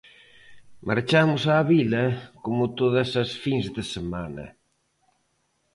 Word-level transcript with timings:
Marchamos 0.87 1.41
á 1.53 1.55
vila 1.71 2.03
como 2.45 2.73
todas 2.79 3.09
as 3.23 3.31
fins 3.43 3.65
de 3.75 3.83
semana. 3.93 4.45